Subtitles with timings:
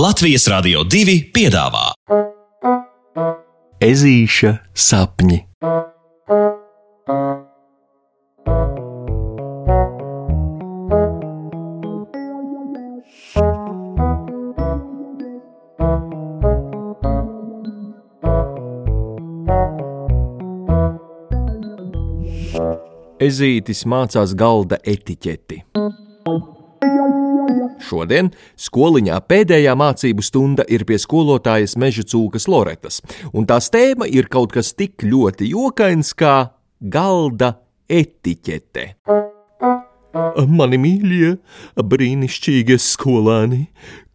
[0.00, 1.90] Latvijas Rādio 2 piedāvā
[3.84, 5.36] Ezīša sapņi.
[23.20, 25.60] Ezītis mācās galda etiķeti.
[27.80, 33.00] Šodien skoliņā pēdējā mācību stunda ir pie skolotājas meža cūkas Loretas,
[33.32, 37.54] un tās tēma ir kaut kas tik ļoti jokains kā galda
[37.90, 38.86] etiķete.
[40.50, 41.32] Mani mīļie,
[41.86, 43.64] brīnišķīgie skolēni,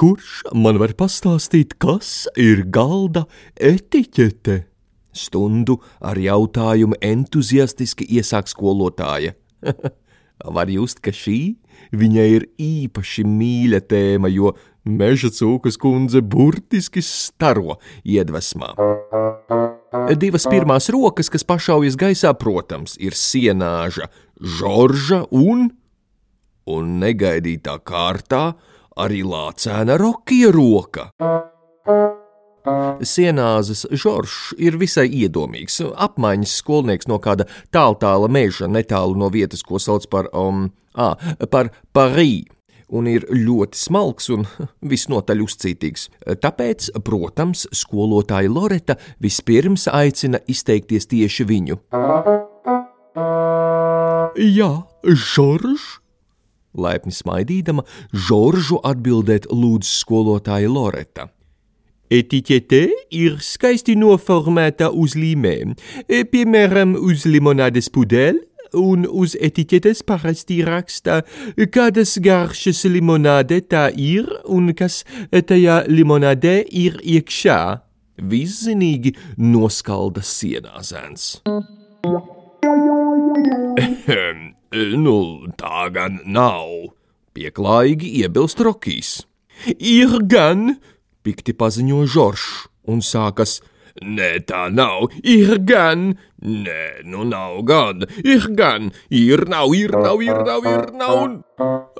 [0.00, 3.26] kurš man var pastāstīt, kas ir galda
[3.60, 4.62] etiķete?
[5.12, 9.36] Stundu ar jautājumu entuziastiski iesāk skolotāja.
[10.42, 11.54] Var just, ka šī
[11.94, 18.72] viņai ir īpaši mīļa tēma, jo meža cūkas kundze burtiski staro iedvesmā.
[20.18, 24.08] Divas pirmās rokas, kas pašaujas gaisā, protams, ir sienāža,
[24.40, 25.68] žorža un,
[26.66, 28.44] un negaidītā kārtā
[28.98, 31.10] arī lācēna rokija roka.
[33.02, 39.80] Sienāzes Žoržs ir visai iedomīgs, apmaiņas skolnieks no kāda tāltāla meža, netālu no vietas, ko
[39.82, 41.14] sauc par, um, à,
[41.50, 42.44] par Parī.
[42.92, 44.44] Un ir ļoti smalks un
[44.92, 46.08] visnotaļ uzcītīgs.
[46.44, 51.80] Tāpēc, protams, skolotāja Loreta vispirms aicina izteikties tieši viņu.
[54.36, 55.88] Jā, Žoržs!
[56.72, 61.28] Laipni smaidīdama, Žoržu atbildēt lūdz skolotāja Loreta.
[62.12, 62.80] Etiķete
[63.16, 65.72] ir skaisti noformēta uz līmēm,
[66.32, 68.42] piemēram, uz limonādes pudeli,
[68.76, 71.22] un uz etiķetes parasti raksta,
[71.72, 77.60] kādas garšas limonāde tā ir un kas tajā limonādē ir iekšā.
[78.22, 81.40] Viszinīgi noskalda sienā zēns.
[85.00, 85.18] nu,
[85.58, 86.92] tā gan nav,
[87.36, 89.22] pieklājīgi iebilst Rokijs.
[89.78, 90.76] Ir gan,
[91.22, 92.48] pikti paziņo Žoržs
[92.92, 93.60] un sākas.
[94.00, 100.22] Nē, tā nav, ir gan, nē, nu nav gan, ir gan, ir nav, ir nav,
[100.24, 101.18] ir nav, ir nav.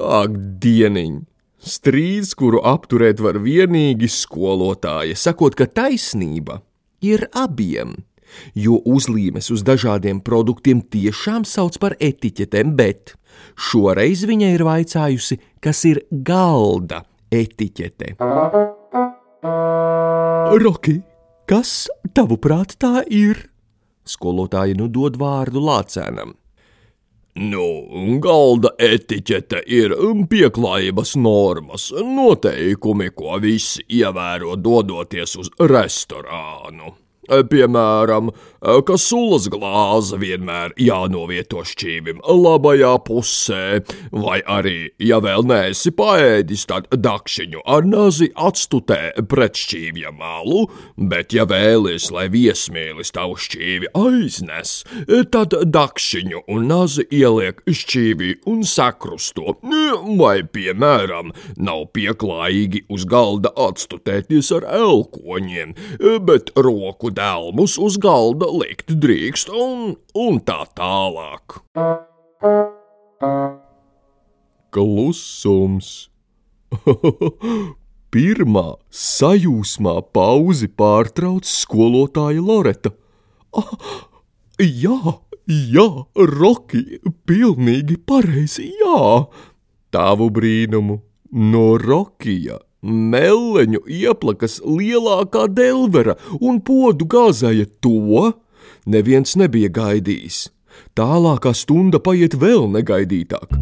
[0.01, 0.33] Ak,
[0.65, 1.21] dieniņ!
[1.63, 6.59] Strīds, kuru apturēt var vienīgi skolotāja, sakot, ka taisnība
[7.05, 7.95] ir abiem,
[8.59, 13.15] jo uzlīmes uz dažādiem produktiem tiešām sauc par etiķetēm, bet
[13.71, 18.17] šoreiz viņa ir vaicājusi, kas ir galda etiķete.
[19.43, 21.01] Roki,
[21.51, 23.41] kas tavuprāt tā ir?
[24.07, 26.37] Skolotāja nu dod vārdu lācēnam.
[27.43, 27.65] Nu,
[28.23, 29.95] galda etiķete ir
[30.31, 36.93] pieklājības normas, noteikumi, ko visi ievēro dodoties uz restorānu.
[37.33, 38.31] Piemēram,
[38.87, 43.81] ka sulas glāze vienmēr jānovieto šķīvim labajā pusē,
[44.13, 50.67] vai arī, ja vēl neesi paēdis, tad dakšiņu ar nazi atstutē pret šķīvja malu,
[50.97, 54.75] bet ja vēlies, lai viesmīlis tavu šķīvi aiznes,
[55.35, 59.57] tad dakšiņu un nazi ieliek šķīvī un sakrusto,
[60.21, 65.75] vai, piemēram, nav pieklājīgi uz galda atstutēties ar elkoņiem,
[66.29, 71.61] bet roku dēlmus uz galda likt drīkst, un, un tā tālāk.
[74.73, 75.91] Klusums.
[78.13, 78.65] Pirmā
[79.03, 82.93] sajūsmā pauzi pārtrauc skolotāja Loreta.
[83.57, 83.71] Ah,
[84.85, 84.99] jā,
[85.77, 85.87] jā,
[86.33, 86.83] Roki,
[87.29, 89.23] pilnīgi pareizi, jā.
[89.93, 91.01] Tavu brīnumu
[91.53, 98.33] no Rokija Meleņu ieplakas lielākā delvera un podu gāzēja to,
[98.91, 100.49] neviens nebija gaidījis.
[100.99, 103.55] Tālākā stunda paiet vēl negaidītāk.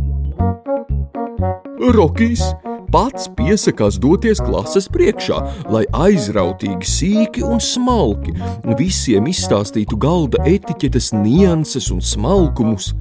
[1.92, 2.47] Rokijs
[2.92, 8.33] pats piesakās doties klases priekšā, lai aizrautīgi, sīki un smalki
[8.80, 12.95] visiem izstāstītu galda etiķetes nianses un smalkumus.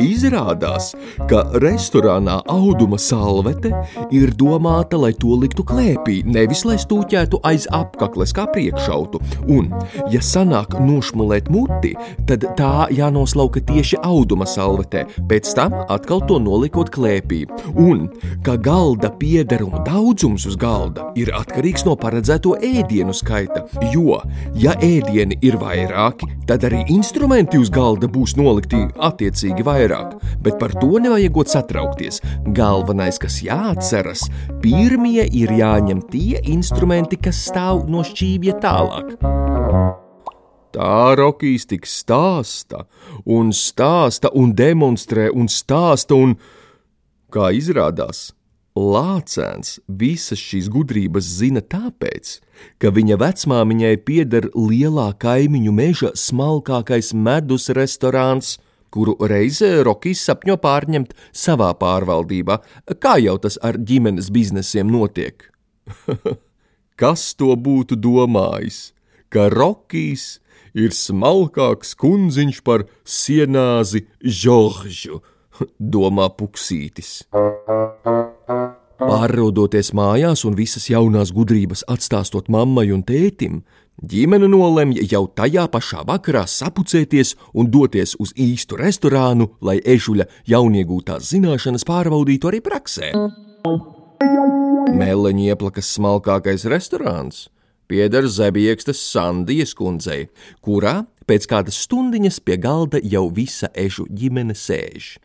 [0.00, 0.94] Izrādās,
[1.28, 3.72] ka restorānā auduma salvete
[4.14, 9.20] ir domāta, lai to liktu klēpī, nevis lai stūķētu aiz apakles kā priekšautu.
[9.52, 9.68] Un,
[10.12, 11.92] ja sanāk nošmulēt muti,
[12.28, 17.42] tad tā jānoslauka tieši auduma salvetē, pēc tam atkal to nolikot klēpī.
[17.76, 18.08] Un,
[18.46, 24.22] ka galda piederuma daudzums uz galda ir atkarīgs no paredzēto ēdienu skaita, jo,
[24.56, 30.58] ja ēdieni ir vairāki, tad arī instrumenti uz galda būs nolikti attiecīgi vairāk vairāk, bet
[30.58, 32.20] par to nevajagot satraukties.
[32.54, 34.28] Galvenais, kas jāatceras,
[34.62, 39.16] pirmie ir jāņem tie instrumenti, kas stāv no šķīvja tālāk.
[40.70, 42.84] Tā Rokijs tik stāsta,
[43.26, 46.36] un stāsta, un demonstrē, un stāsta, un
[47.30, 48.30] kā izrādās,
[48.78, 52.36] Lācēns visas šīs gudrības zina tāpēc,
[52.78, 58.60] ka viņa vecmāmiņai pieder lielā kaimiņu meža smalkākais medus restorāns,
[58.94, 62.60] kuru reizē Rokijs sapņo pārņemt savā pārvaldībā,
[63.02, 65.46] kā jau tas ar ģimenes biznesiem notiek.
[67.00, 68.90] Kas to būtu domājis,
[69.32, 70.40] ka Rokijs
[70.76, 75.22] ir smalkāks kundziņš par sienāzi Žoržu,
[75.96, 77.20] domā Puksītis.
[79.00, 83.62] Pārrodoties mājās un visas jaunās gudrības atstāstot mammai un tētim,
[84.12, 91.32] ģimene nolemj jau tajā pašā vakarā sapucēties un doties uz īstu restorānu, lai ežuļa jauniegūtās
[91.32, 93.12] zināšanas pārbaudītu arī praksē.
[95.00, 97.48] Meleņa ieplakas smalkākais restorāns
[97.90, 100.28] pieder Zebiekstes Sandijas kundzei,
[100.62, 105.16] kurā pēc kādas stundiņas pie galda jau visa ežu ģimene sēž.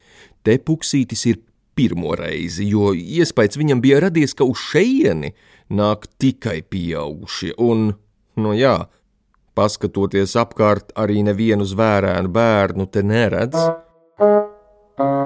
[0.41, 1.43] Te puksītis ir
[1.75, 5.33] pirmo reizi, jo iespējas viņam bija radies, ka uz šejieni
[5.75, 7.89] nāk tikai pieaugušie, un,
[8.39, 8.77] nu jā,
[9.55, 13.57] paskatoties apkārt, arī nevienu zvērēnu bērnu te neredz.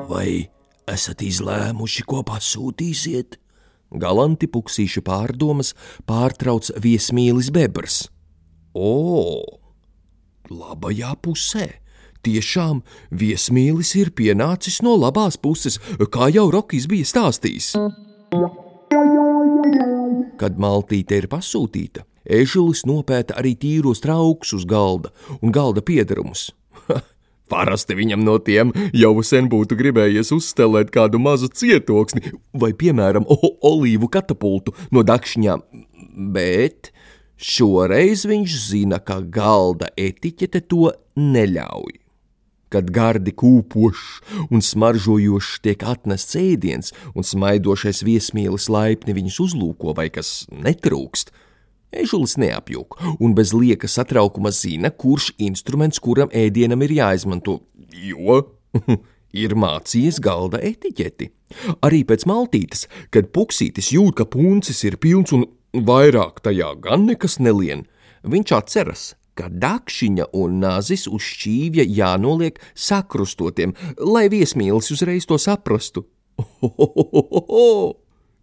[0.09, 0.49] Vai
[0.89, 3.37] esat izlēmuši, ko pasūtīsiet?
[3.89, 5.73] Galanti puksīša pārdomas
[6.09, 8.03] pārtrauc viesmīlis bebrs.
[8.77, 9.41] O,
[10.49, 11.69] labajā pusē!
[12.19, 12.81] Tiešām
[13.15, 15.77] viesmīlis ir pienācis no labās puses,
[16.11, 17.71] kā jau Rokijs bija stāstījis.
[20.39, 26.49] Kad maltīte ir pasūtīta, ežulis nopēta arī tīros traukus uz galda un galda piedarumus.
[27.49, 33.25] Parasti viņam no tiem jau sen būtu gribējies uzstelēt kādu mazu cietoksni vai, piemēram,
[33.71, 35.63] olīvu katapultu no dakšņām,
[36.35, 36.91] bet
[37.39, 42.08] šoreiz viņš zina, ka galda etiķete to neļauj
[42.73, 50.09] kad gardi kūpošs un smaržojošs tiek atnests ēdiens, un smaidošais viesmīlis laipni viņus uzlūko vai
[50.13, 51.33] kas netrūkst.
[51.89, 58.43] Ežulis neapjūk un bez lieka satraukuma zina, kurš instruments kuram ēdienam ir jāizmanto, jo
[59.43, 61.31] ir mācījies galda etiķeti.
[61.85, 67.39] Arī pēc maltītes, kad puksītis jūt, ka puncis ir pilns un vairāk tajā gan nekas
[67.41, 67.87] nelien,
[68.21, 69.05] viņš atceras,
[69.39, 76.03] ka dakšiņa un nazis uz šķīvja jānoliek sakrustotiem, lai viesmīlis uzreiz to saprastu.
[76.39, 77.95] Ohohoho!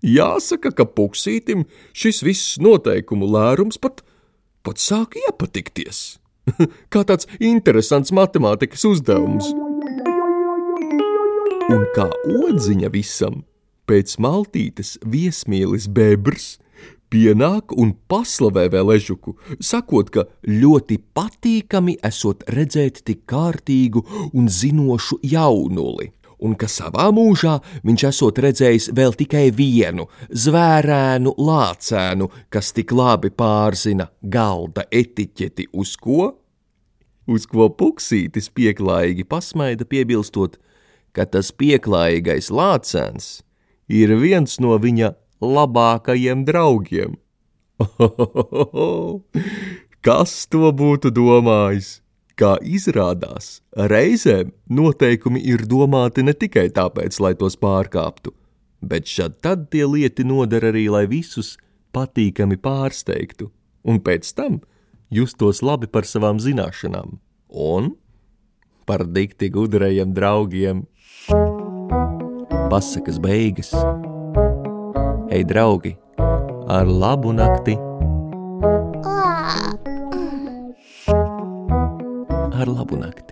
[0.06, 1.64] Jāsaka, ka puksītim
[1.96, 4.02] šis viss noteikumu lērums pat,
[4.64, 6.18] pat sāk iepatikties.
[6.92, 9.48] Kā tāds interesants matemātikas uzdevums.
[11.66, 13.40] Un kā odziņa visam,
[13.90, 16.52] pēc maltītes viesmīlis bebrs
[17.12, 24.02] pienāk un paslavē vēl ežuku, sakot, ka ļoti patīkami esot redzēt tik kārtīgu
[24.34, 26.10] un zinošu jaunuli,
[26.42, 33.30] un ka savā mūžā viņš esot redzējis vēl tikai vienu zvērēnu lācēnu, kas tik labi
[33.30, 36.34] pārzina galda etiķeti uz ko?
[37.26, 40.60] Uz ko puksītis pieklājīgi pasmaida piebilstot,
[41.10, 43.40] ka tas pieklājīgais lācēns
[43.90, 45.10] ir viens no viņa
[45.42, 47.16] labākajiem draugiem.
[50.06, 52.00] Kas to būtu domājis?
[52.36, 58.34] Kā izrādās, reizēm noteikumi ir domāti ne tikai tāpēc, lai tos pārkāptu,
[58.84, 61.54] bet šad tad tie lieti noder arī, lai visus
[61.96, 63.48] patīkami pārsteigtu,
[63.88, 64.60] un pēc tam
[65.08, 67.16] justos labi par savām zināšanām
[67.48, 67.94] un
[68.86, 70.84] par dikti gudrajiem draugiem.
[72.68, 73.72] Pasakas beigas
[75.36, 75.90] Ej, draugi,
[76.64, 77.74] ar labu nakti!
[82.56, 83.25] Ar labu nakti!